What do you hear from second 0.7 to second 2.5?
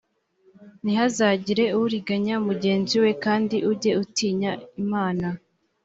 ntihazagire uriganya